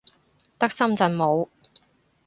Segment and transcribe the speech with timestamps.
[0.57, 1.47] 得深圳冇